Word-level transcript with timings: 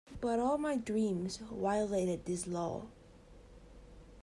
But 0.19 0.39
all 0.39 0.57
my 0.57 0.77
dreams 0.77 1.37
violated 1.51 2.25
this 2.25 2.47
law. 2.47 2.87